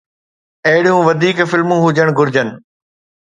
اهڙيون 0.67 1.01
وڌيڪ 1.07 1.37
فلمون 1.51 1.79
هجڻ 1.85 2.07
گهرجن 2.17 2.47